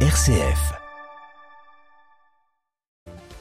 [0.00, 0.85] RCF.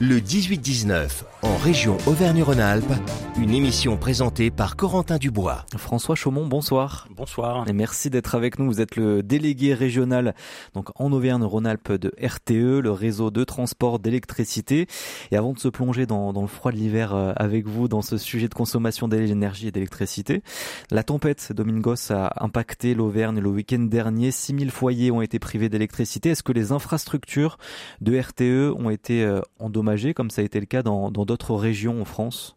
[0.01, 2.91] Le 18-19, en région Auvergne-Rhône-Alpes,
[3.39, 5.65] une émission présentée par Corentin Dubois.
[5.77, 7.07] François Chaumont, bonsoir.
[7.15, 7.65] Bonsoir.
[7.69, 8.65] Et merci d'être avec nous.
[8.65, 10.35] Vous êtes le délégué régional
[10.73, 14.87] donc en Auvergne-Rhône-Alpes de RTE, le réseau de transport d'électricité.
[15.31, 18.01] Et avant de se plonger dans, dans le froid de l'hiver euh, avec vous dans
[18.01, 20.43] ce sujet de consommation d'énergie et d'électricité,
[20.91, 24.31] la tempête Domingos a impacté l'Auvergne le week-end dernier.
[24.31, 26.31] 6000 foyers ont été privés d'électricité.
[26.31, 27.57] Est-ce que les infrastructures
[28.01, 29.39] de RTE ont été euh,
[30.13, 32.55] comme ça a été le cas dans d'autres régions en France?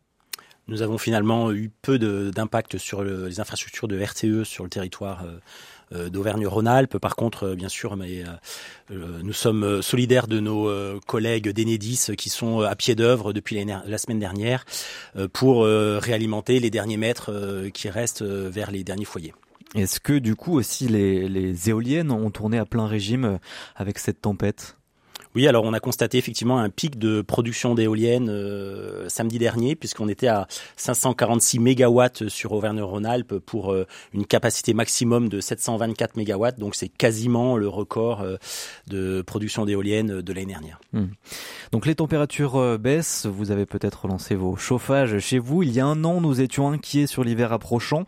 [0.69, 5.25] Nous avons finalement eu peu d'impact sur le, les infrastructures de RTE sur le territoire
[5.25, 5.39] euh,
[5.95, 6.99] euh, d'Auvergne-Rhône-Alpes.
[6.99, 8.23] Par contre, euh, bien sûr, mais,
[8.91, 10.71] nous sommes solidaires de nos
[11.07, 14.65] collègues d'Enedis qui sont à pied d'œuvre depuis la, semaine dernière
[15.33, 19.35] pour réalimenter les derniers mètres qui restent vers les derniers foyers.
[19.75, 23.39] Est-ce que du coup aussi les, les éoliennes ont tourné à plein régime
[23.77, 24.78] avec cette tempête?
[25.35, 30.09] Oui, alors on a constaté effectivement un pic de production d'éoliennes euh, samedi dernier, puisqu'on
[30.09, 36.59] était à 546 mégawatts sur Auvergne-Rhône-Alpes pour euh, une capacité maximum de 724 mégawatts.
[36.59, 38.37] Donc c'est quasiment le record euh,
[38.89, 40.81] de production d'éoliennes de l'année dernière.
[40.93, 41.09] Hmm.
[41.73, 43.27] Donc les températures baissent.
[43.27, 45.63] Vous avez peut-être lancé vos chauffages chez vous.
[45.63, 48.05] Il y a un an, nous étions inquiets sur l'hiver approchant.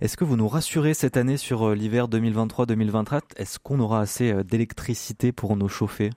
[0.00, 5.32] Est-ce que vous nous rassurez cette année sur l'hiver 2023-2024 Est-ce qu'on aura assez d'électricité
[5.32, 6.10] pour nous chauffer?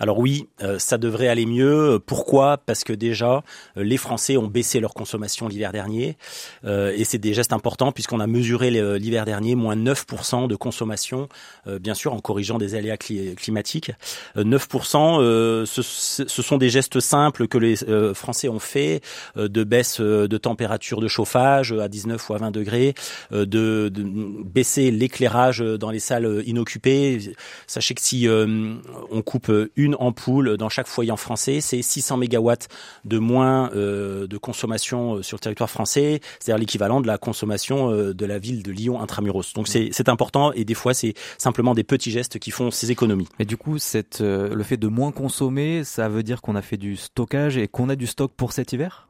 [0.00, 2.00] Alors oui, euh, ça devrait aller mieux.
[2.04, 2.56] Pourquoi?
[2.56, 3.44] Parce que déjà,
[3.76, 6.16] euh, les Français ont baissé leur consommation l'hiver dernier.
[6.64, 11.28] Euh, et c'est des gestes importants puisqu'on a mesuré l'hiver dernier moins 9% de consommation,
[11.66, 13.92] bien sûr en corrigeant des aléas climatiques.
[14.36, 17.76] 9%, ce, ce, sont des gestes simples que les
[18.14, 19.02] Français ont fait,
[19.36, 22.94] de baisse de température de chauffage à 19 ou à 20 degrés,
[23.32, 23.90] de, de
[24.44, 27.34] baisser l'éclairage dans les salles inoccupées.
[27.66, 32.16] Sachez que si on coupe une en ampoule dans chaque foyer en français, c'est 600
[32.16, 32.68] mégawatts
[33.04, 37.90] de moins euh, de consommation euh, sur le territoire français, c'est-à-dire l'équivalent de la consommation
[37.90, 39.54] euh, de la ville de Lyon intramuros.
[39.54, 43.28] Donc c'est important et des fois c'est simplement des petits gestes qui font ces économies.
[43.38, 43.76] Et du coup,
[44.20, 47.88] le fait de moins consommer, ça veut dire qu'on a fait du stockage et qu'on
[47.88, 49.06] a du stock pour cet hiver?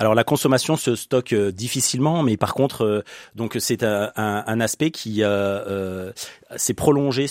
[0.00, 4.60] Alors la consommation se stocke euh, difficilement, mais par contre, euh, donc c'est un, un,
[4.60, 6.10] aspect qui euh,
[6.56, 7.26] s'est prolongé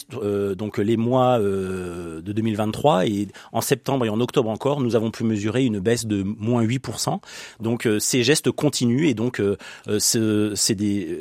[0.56, 5.24] donc les mois de 2023 et en septembre et en octobre encore, nous avons pu
[5.24, 7.20] mesurer une baisse de moins 8%.
[7.60, 9.42] Donc ces gestes continuent et donc
[10.00, 11.20] c'est des,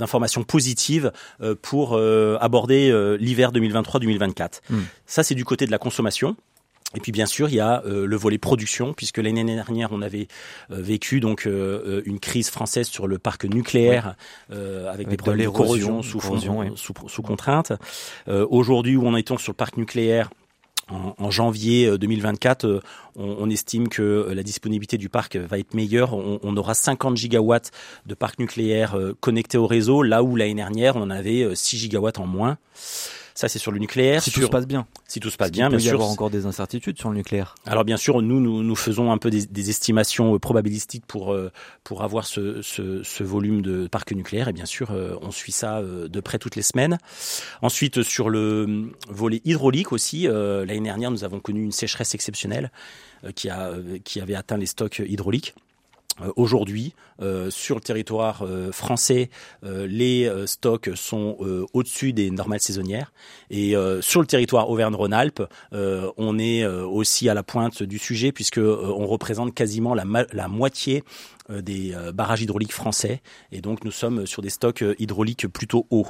[0.00, 1.12] informations positives
[1.60, 4.60] pour aborder l'hiver 2023-2024.
[4.70, 4.80] Hmm.
[5.06, 6.36] Ça c'est du côté de la consommation.
[6.94, 10.02] Et puis bien sûr, il y a euh, le volet production, puisque l'année dernière, on
[10.02, 10.28] avait
[10.70, 14.14] euh, vécu donc euh, une crise française sur le parc nucléaire
[14.50, 17.72] avec, des problèmes de corrosion sous, sous, sous, contrainte.
[18.28, 20.30] Aujourd'hui, où on est sur le parc nucléaire,
[20.88, 22.82] en, janvier 2024,
[23.16, 26.12] on, on, estime que la disponibilité du parc va être meilleure.
[26.12, 27.70] On, on aura 50 gigawatts
[28.04, 32.18] de parc nucléaire connectés au réseau, là où l'année dernière, on en avait 6 gigawatts
[32.18, 32.58] en moins.
[33.34, 34.22] Ça, c'est sur le nucléaire.
[34.22, 34.86] Si tout se passe bien.
[35.08, 35.86] Si tout se passe bien, bien sûr.
[35.86, 37.54] Il peut y avoir encore des incertitudes sur le nucléaire.
[37.66, 41.32] Alors bien sûr, nous, nous, nous faisons un peu des, des estimations euh, probabilistiques pour
[41.32, 41.50] euh,
[41.84, 44.48] pour avoir ce, ce, ce, volume de parc nucléaire.
[44.48, 46.98] Et bien sûr, euh, on suit ça de près toutes les semaines.
[47.62, 52.70] Ensuite, sur le volet hydraulique aussi, l'année dernière, nous avons connu une sécheresse exceptionnelle
[53.34, 53.72] qui a
[54.04, 55.54] qui avait atteint les stocks hydrauliques.
[56.20, 59.30] Euh, aujourd'hui, euh, sur le territoire euh, français,
[59.62, 61.36] les stocks sont
[61.72, 63.12] au-dessus des normales saisonnières.
[63.50, 65.42] Et sur le territoire Auvergne-Rhône-Alpes,
[65.72, 71.04] on est aussi à la pointe du sujet puisque on représente quasiment la, la moitié
[71.48, 73.22] des barrages hydrauliques français.
[73.50, 76.06] Et donc nous sommes sur des stocks hydrauliques plutôt hauts.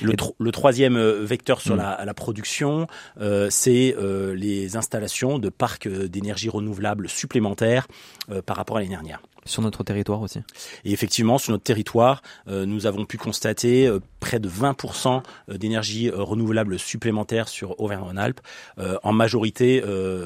[0.00, 1.78] Le, le, troisième vecteur sur mm.
[1.78, 2.86] la, la, production,
[3.50, 3.94] c'est
[4.34, 7.86] les installations de parcs d'énergie renouvelable supplémentaires
[8.46, 9.20] par rapport à l'année dernière.
[9.44, 10.40] Sur notre territoire aussi.
[10.84, 15.58] Et effectivement, sur notre territoire, euh, nous avons pu constater euh, près de 20% euh,
[15.58, 18.40] d'énergie renouvelable supplémentaire sur Auvergne-Rhône-Alpes,
[19.02, 19.82] en majorité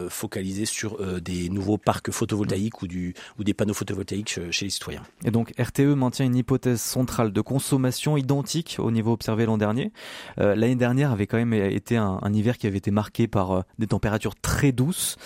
[0.08, 5.02] focalisée sur des nouveaux parcs photovoltaïques ou, du, ou des panneaux photovoltaïques chez les citoyens.
[5.25, 9.93] Et donc RTE maintient une hypothèse centrale de consommation identique au niveau observé l'an dernier.
[10.37, 13.87] L'année dernière avait quand même été un, un, hiver qui avait été marqué par des
[13.87, 15.17] températures très douces.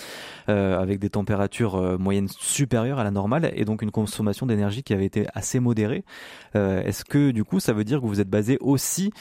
[0.48, 4.82] Euh, avec des températures euh, moyennes supérieures à la normale et donc une consommation d'énergie
[4.82, 6.04] qui avait été assez modérée.
[6.56, 9.12] Euh, est-ce que du coup ça veut dire que vous êtes basé aussi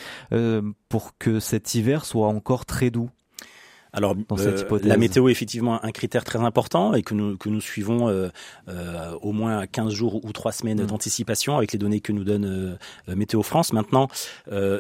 [0.89, 3.09] pour que cet hiver soit encore très doux?
[3.91, 7.61] Alors, euh, la météo est effectivement un critère très important et que nous, que nous
[7.61, 8.29] suivons euh,
[8.67, 10.87] euh, au moins 15 jours ou 3 semaines mm.
[10.87, 12.77] d'anticipation avec les données que nous donne
[13.07, 13.73] Météo France.
[13.73, 14.07] Maintenant,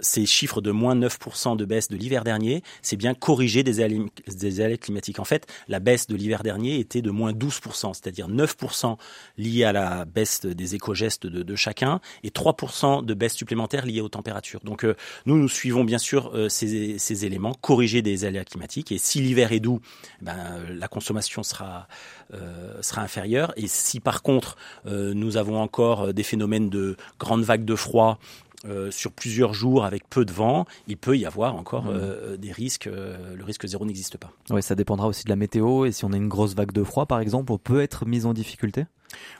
[0.01, 4.77] ces chiffres de moins 9% de baisse de l'hiver dernier, c'est bien corriger des aléas,
[4.77, 5.19] climatiques.
[5.19, 8.97] En fait, la baisse de l'hiver dernier était de moins 12%, c'est-à-dire 9%
[9.37, 14.01] liés à la baisse des éco-gestes de, de, chacun et 3% de baisse supplémentaire liée
[14.01, 14.61] aux températures.
[14.63, 14.85] Donc,
[15.25, 19.51] nous, nous suivons bien sûr ces, ces éléments, corriger des aléas climatiques et si l'hiver
[19.51, 19.79] est doux,
[20.21, 20.35] ben,
[20.69, 21.87] la consommation sera,
[22.33, 23.53] euh, sera inférieure.
[23.55, 24.55] Et si par contre
[24.85, 28.19] euh, nous avons encore des phénomènes de grandes vagues de froid,
[28.65, 32.35] euh, sur plusieurs jours avec peu de vent, il peut y avoir encore mmh.
[32.37, 32.87] des risques.
[32.87, 34.31] le risque zéro n'existe pas.
[34.49, 35.85] Oui, ça dépendra aussi de la météo.
[35.85, 38.25] Et si on a une grosse vague de froid, par exemple, on peut être mis
[38.25, 38.85] en difficulté?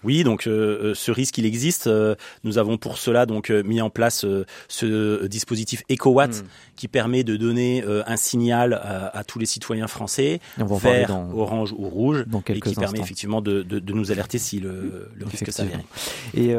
[0.04, 1.88] Oui, donc euh, euh, ce risque il existe.
[1.88, 4.26] Euh, nous avons pour cela donc mis en place
[4.68, 6.48] ce dispositif EcoWatt hmm.
[6.76, 12.26] qui permet de donner un signal à, tous les citoyens français, vert, orange ou rouge,
[12.48, 15.80] et qui permet effectivement de, nous alerter si le, risque s'avère.
[16.34, 16.56] Et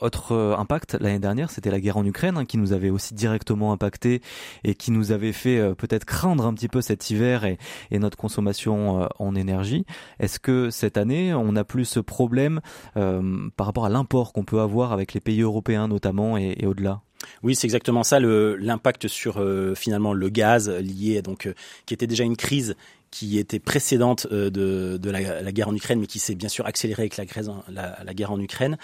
[0.00, 3.72] autre impact l'année dernière, c'était la guerre en Ukraine hein, qui nous avait aussi directement
[3.72, 4.20] impacté
[4.64, 7.58] et qui nous avait fait peut-être craindre un petit peu cet hiver et,
[7.98, 9.84] notre consommation en énergie.
[10.20, 12.19] Est-ce que cette année on a plus ce problème
[12.96, 17.00] euh, par rapport à l'import qu'on peut avoir avec les pays européens notamment et, au-delà
[17.42, 18.18] oui, c'est exactement ça.
[18.18, 22.76] L'impact sur euh, finalement le gaz lié donc euh, qui était déjà une crise
[23.10, 24.48] qui était précédente de,
[24.96, 27.24] de la, guerre en Ukraine, mais qui s'est bien sûr accélérée avec la,
[27.68, 28.78] la, la guerre en Ukraine.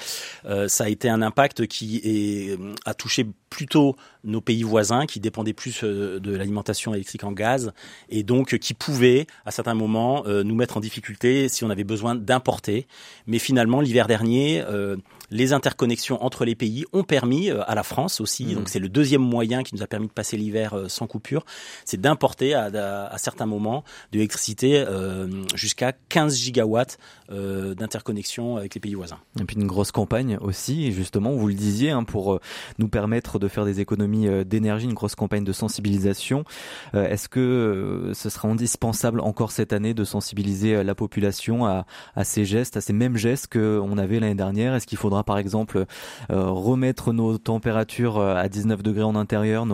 [0.66, 3.96] ça a été un impact qui est, a touché plutôt
[4.26, 7.72] nos pays voisins qui dépendaient plus euh, de l'alimentation électrique en gaz
[8.08, 11.84] et donc qui pouvaient à certains moments euh, nous mettre en difficulté si on avait
[11.84, 12.86] besoin d'importer.
[13.26, 14.96] Mais finalement, l'hiver dernier, euh,
[15.30, 18.54] les interconnexions entre les pays ont permis à la France aussi, mmh.
[18.54, 21.44] donc c'est le deuxième moyen qui nous a permis de passer l'hiver sans coupure,
[21.84, 22.66] c'est d'importer à,
[23.10, 23.82] à, certains moments
[24.12, 24.84] de l'électricité
[25.56, 26.98] jusqu'à 15 gigawatts
[27.28, 29.18] d'interconnexion avec les pays voisins.
[29.40, 32.38] Et puis une grosse campagne aussi, justement, vous le disiez, hein, pour
[32.78, 36.44] nous permettre de faire des économies euh, d'énergie, une grosse campagne de sensibilisation.
[36.94, 41.84] Euh, est-ce que euh, ce sera indispensable encore cette année de sensibiliser la population à,
[42.22, 44.74] ces gestes, à ces mêmes gestes qu'on avait l'année dernière?
[44.74, 45.86] Est-ce qu'il faudra par exemple
[46.28, 49.66] remettre nos températures à 19 degrés en intérieur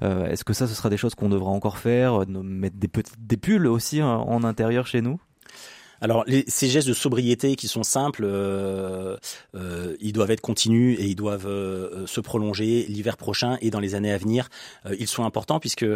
[0.00, 3.66] Est-ce que ça, ce sera des choses qu'on devra encore faire Mettre des, des pulls
[3.66, 5.20] aussi en intérieur chez nous?
[6.00, 9.16] Alors ces gestes de sobriété qui sont simples, euh,
[9.54, 13.80] euh, ils doivent être continus et ils doivent euh, se prolonger l'hiver prochain et dans
[13.80, 14.48] les années à venir.
[14.98, 15.86] Ils sont importants puisque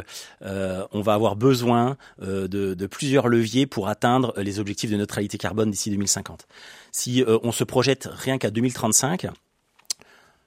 [0.41, 5.71] on va avoir besoin de, de, plusieurs leviers pour atteindre les objectifs de neutralité carbone
[5.71, 6.47] d'ici 2050.
[6.93, 9.27] Si on se projette rien qu'à 2035,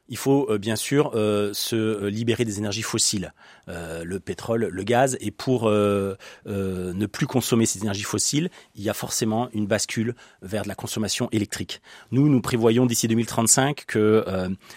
[0.09, 3.33] il faut euh, bien sûr euh, se euh, libérer des énergies fossiles,
[3.67, 8.93] le pétrole, le gaz, et pour ne plus consommer ces énergies fossiles, il y a
[8.93, 11.81] forcément une bascule vers de la consommation électrique.
[12.11, 14.23] Nous, nous prévoyons d'ici 2035 que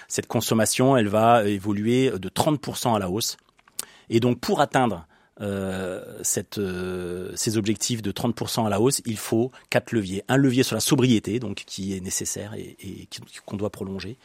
[0.08, 3.36] cette consommation, elle va évoluer de 30% à la hausse.
[4.08, 5.06] Et donc, pour atteindre
[6.22, 10.24] ces objectifs de 30% à la hausse, il faut quatre leviers.
[10.26, 13.08] Un levier sur la sobriété, donc qui est nécessaire et
[13.46, 14.18] qu'on doit prolonger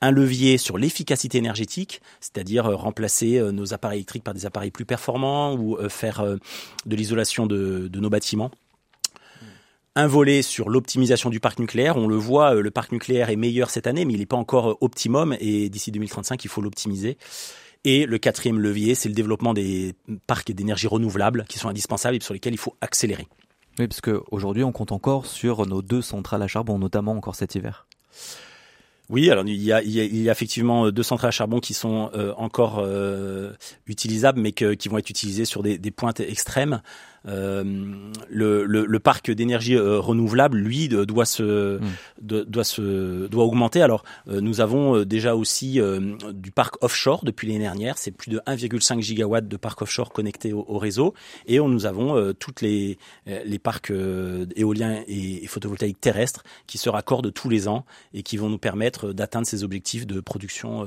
[0.00, 4.70] un levier sur l'efficacité énergétique, c'est-à-dire euh, remplacer euh, nos appareils électriques par des appareils
[4.70, 8.50] plus performants ou euh, faire de l'isolation de, nos bâtiments
[9.96, 11.96] un volet sur l'optimisation du parc nucléaire.
[11.96, 14.78] On le voit, le parc nucléaire est meilleur cette année, mais il n'est pas encore
[14.80, 17.18] optimum et d'ici 2035, il faut l'optimiser.
[17.84, 19.94] Et le quatrième levier, c'est le développement des
[20.28, 23.26] parcs d'énergie renouvelables qui sont indispensables et sur lesquels il faut accélérer.
[23.80, 27.56] Oui, parce qu'aujourd'hui, on compte encore sur nos deux centrales à charbon, notamment encore cet
[27.56, 27.86] hiver.
[29.10, 31.74] Oui, alors il y, a, il y a, effectivement euh, deux centrales à charbon qui
[31.74, 33.52] sont euh, encore euh,
[33.88, 36.80] utilisables, mais qui vont être utilisées sur des, des pointes extrêmes.
[37.28, 37.64] Euh,
[38.30, 41.84] le, le, le, parc d'énergie euh, renouvelable, lui, doit se, hmm.
[42.20, 43.82] doit se, doit augmenter.
[43.82, 45.80] Alors, euh, nous avons déjà aussi
[46.32, 47.98] du parc offshore depuis l'année dernière.
[47.98, 51.14] C'est plus de 1,5 gigawatts de parc offshore connecté au, réseau,
[51.46, 53.92] et on, nous avons toutes les, les parcs
[54.56, 57.84] éoliens et, photovoltaïques terrestres qui se raccordent tous les ans
[58.14, 60.86] et qui vont nous permettre d'atteindre ces objectifs de production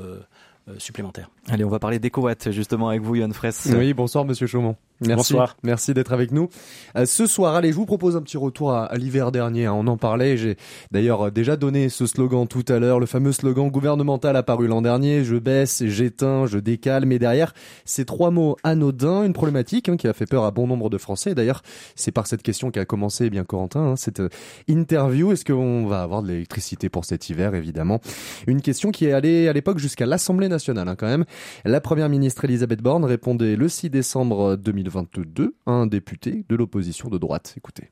[0.77, 1.29] supplémentaire.
[1.49, 3.69] Allez, on va parler d'EcoWatt justement avec vous, Yann Fraisse.
[3.75, 4.75] Oui, bonsoir Monsieur Chaumont.
[5.07, 5.33] Merci.
[5.33, 5.57] Bonsoir.
[5.63, 6.49] Merci d'être avec nous.
[6.95, 9.65] Euh, ce soir, allez, je vous propose un petit retour à, l'hiver dernier.
[9.65, 9.73] Hein.
[9.75, 10.37] on en parlait.
[10.37, 10.57] J'ai
[10.91, 14.81] d'ailleurs euh, déjà donné ce slogan tout à l'heure, le fameux slogan gouvernemental apparu l'an
[14.81, 15.23] dernier.
[15.23, 17.05] Je baisse, j'éteins, je décale.
[17.05, 17.53] Mais derrière,
[17.85, 20.97] ces trois mots anodins, une problématique hein, qui a fait peur à bon nombre de
[20.97, 21.35] Français.
[21.35, 21.61] D'ailleurs,
[21.95, 24.29] c'est par cette question qu'a commencé, eh bien Corentin, hein, cette euh,
[24.67, 25.31] interview.
[25.31, 28.01] Est-ce qu'on va avoir de l'électricité pour cet hiver, évidemment?
[28.47, 31.25] Une question qui est allée à l'époque jusqu'à l'Assemblée nationale, quand même.
[31.65, 37.09] La première ministre Elisabeth Borne répondait le 6 décembre 2020 2022 un député de l'opposition
[37.09, 37.53] de droite.
[37.57, 37.89] Écoutez.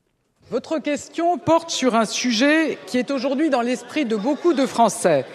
[0.50, 5.26] Votre question porte sur un sujet qui est aujourd'hui dans l'esprit de beaucoup de Français.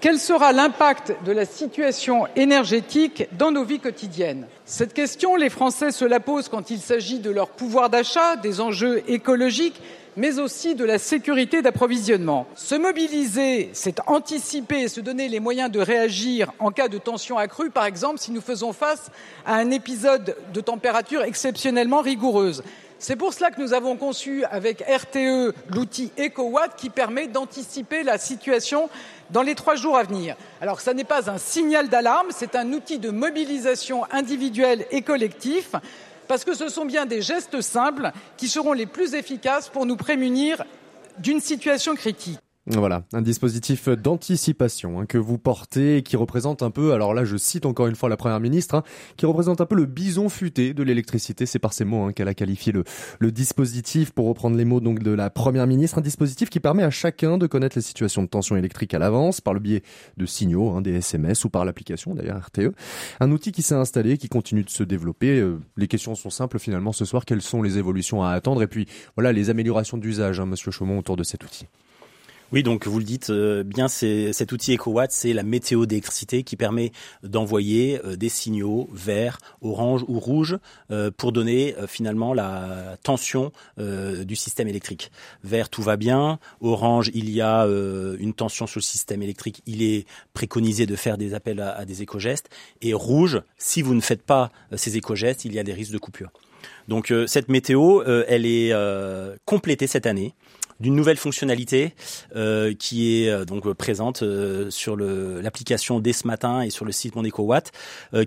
[0.00, 4.46] Quel sera l'impact de la situation énergétique dans nos vies quotidiennes?
[4.64, 8.60] Cette question, les Français se la posent quand il s'agit de leur pouvoir d'achat, des
[8.60, 9.80] enjeux écologiques,
[10.16, 12.46] mais aussi de la sécurité d'approvisionnement.
[12.54, 17.36] Se mobiliser, c'est anticiper et se donner les moyens de réagir en cas de tension
[17.36, 19.10] accrue, par exemple si nous faisons face
[19.44, 22.62] à un épisode de température exceptionnellement rigoureuse.
[22.98, 28.16] C'est pour cela que nous avons conçu avec RTE l'outil EcoWatt qui permet d'anticiper la
[28.16, 28.88] situation
[29.30, 30.34] dans les trois jours à venir.
[30.62, 35.72] Alors ce n'est pas un signal d'alarme, c'est un outil de mobilisation individuelle et collectif
[36.28, 39.96] parce que ce sont bien des gestes simples qui seront les plus efficaces pour nous
[39.96, 40.64] prémunir
[41.18, 42.38] d'une situation critique.
[42.68, 47.24] Voilà, un dispositif d'anticipation hein, que vous portez et qui représente un peu, alors là
[47.24, 48.82] je cite encore une fois la Première ministre, hein,
[49.16, 52.26] qui représente un peu le bison futé de l'électricité, c'est par ces mots hein, qu'elle
[52.26, 56.50] a qualifié le, dispositif, pour reprendre les mots donc de la Première ministre, un dispositif
[56.50, 59.60] qui permet à chacun de connaître les situations de tension électrique à l'avance, par le
[59.60, 59.84] biais
[60.16, 62.72] de signaux, des SMS ou par l'application d'ailleurs RTE.
[63.20, 65.38] Un outil qui s'est installé, qui continue de se développer.
[65.38, 68.60] Euh, les questions sont simples finalement ce soir, quelles sont les évolutions à attendre?
[68.62, 71.66] Et puis voilà les améliorations d'usage, Monsieur Chaumont, autour de cet outil.
[72.52, 76.54] Oui, donc vous le dites euh, bien, cet outil EcoWatt, c'est la météo d'électricité qui
[76.54, 76.92] permet
[77.24, 80.56] d'envoyer euh, des signaux verts, orange ou rouge
[80.92, 85.10] euh, pour donner finalement la tension du système électrique.
[85.42, 86.38] Vert, tout va bien.
[86.60, 89.62] Orange, il y a une tension sur le système électrique.
[89.66, 92.48] Il est préconisé de faire des appels à, à des éco-gestes.
[92.82, 95.98] Et rouge, si vous ne faites pas ces éco-gestes, il y a des risques de
[95.98, 96.30] coupure.
[96.88, 98.72] Donc cette météo, elle est
[99.44, 100.34] complétée cette année
[100.80, 101.94] d'une nouvelle fonctionnalité
[102.34, 106.92] euh, qui est euh, donc présente euh, sur l'application dès ce matin et sur le
[106.92, 107.72] site Mon EcoWatt,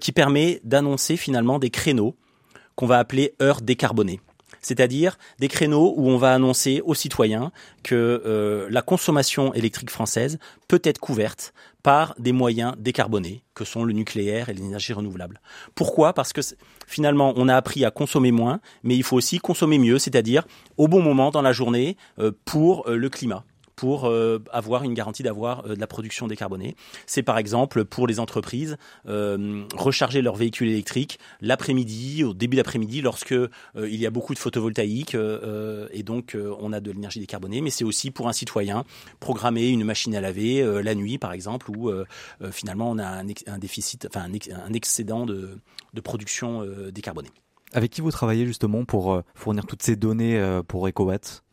[0.01, 2.15] qui permet d'annoncer finalement des créneaux
[2.75, 4.19] qu'on va appeler heures décarbonées
[4.61, 7.51] c'est-à-dire des créneaux où on va annoncer aux citoyens
[7.83, 13.93] que la consommation électrique française peut être couverte par des moyens décarbonés, que sont le
[13.93, 15.39] nucléaire et l'énergie renouvelable.
[15.75, 16.13] Pourquoi?
[16.13, 16.41] Parce que
[16.87, 20.45] finalement, on a appris à consommer moins, mais il faut aussi consommer mieux, c'est-à-dire
[20.77, 23.45] au bon moment dans la journée euh, pour euh, le climat
[23.79, 26.75] pour euh, avoir une garantie d'avoir euh, de la production décarbonée.
[27.05, 28.75] C'est par exemple pour les entreprises
[29.07, 33.33] euh, recharger leurs véhicules électriques l'après-midi, au début d'après-midi, lorsque
[33.77, 37.61] il y a beaucoup de photovoltaïque et donc on a de l'énergie décarbonée.
[37.61, 38.83] Mais c'est aussi pour un citoyen
[39.21, 41.91] programmer une machine à laver la nuit, par exemple, où
[42.51, 45.57] finalement on a un, déficit, enfin un, excédent de,
[45.93, 47.31] de production décarbonée.
[47.73, 51.43] Avec qui vous travaillez justement pour fournir toutes ces données pour EcoWatt?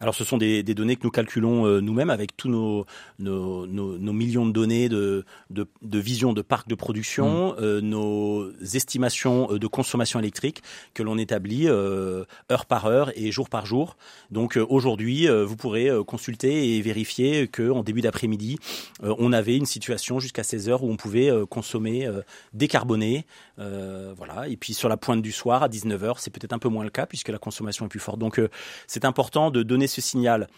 [0.00, 2.84] Alors, ce sont des, données que nous calculons euh, nous-mêmes avec tous nos,
[3.18, 7.56] nos, millions de données de, de, vision de parcs de production, mm.
[7.60, 10.62] euh, nos estimations euh, de consommation électrique
[10.94, 13.96] que l'on établit heure par heure et jour par jour.
[14.30, 18.58] Donc, aujourd'hui, vous pourrez consulter et vérifier qu'en début d'après-midi,
[19.02, 22.08] on avait une situation jusqu'à 16 heures où on pouvait consommer
[22.52, 23.26] décarboné.
[23.56, 24.48] voilà.
[24.48, 26.84] Et puis, sur la pointe du soir, à 19 heures, c'est peut-être un peu moins
[26.84, 28.18] le cas puisque la consommation est plus forte.
[28.18, 28.40] Donc,
[28.86, 30.48] c'est important de ce signal